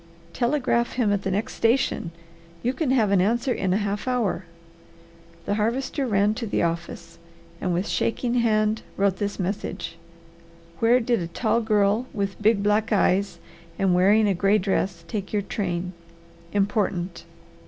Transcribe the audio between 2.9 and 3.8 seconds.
an answer in a